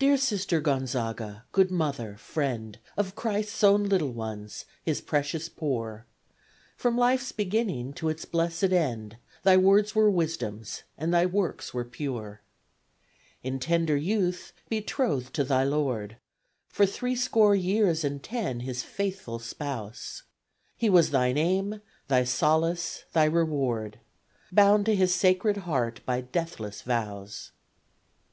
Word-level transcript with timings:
Dear 0.00 0.16
Sister 0.16 0.60
Gonzaga! 0.60 1.44
good 1.52 1.70
mother, 1.70 2.16
friend 2.16 2.76
Of 2.96 3.14
Christ's 3.14 3.62
own 3.62 3.84
little 3.84 4.10
ones 4.10 4.64
His 4.84 5.00
precious 5.00 5.48
poor! 5.48 6.04
From 6.76 6.98
Life's 6.98 7.30
beginning 7.30 7.92
to 7.92 8.08
its 8.08 8.24
blessed 8.24 8.72
end 8.72 9.18
Thy 9.44 9.56
Words 9.56 9.94
were 9.94 10.10
Wisdom's, 10.10 10.82
and 10.98 11.14
thy 11.14 11.26
works 11.26 11.72
were 11.72 11.84
pure. 11.84 12.42
In 13.44 13.60
tender 13.60 13.96
youth, 13.96 14.52
betrothed 14.68 15.32
to 15.34 15.44
thy 15.44 15.62
Lord; 15.62 16.16
For 16.68 16.84
three 16.84 17.14
score 17.14 17.54
years 17.54 18.02
and 18.02 18.20
ten 18.20 18.58
His 18.66 18.82
faithful 18.82 19.38
spouse, 19.38 20.24
He 20.76 20.90
was 20.90 21.12
thine 21.12 21.38
aim 21.38 21.80
thy 22.08 22.24
solace 22.24 23.04
thy 23.12 23.26
reward 23.26 24.00
Bound 24.50 24.84
to 24.86 24.96
His 24.96 25.14
Sacred 25.14 25.58
Heart 25.58 26.00
by 26.04 26.20
deathless 26.20 26.82
vows! 26.82 27.52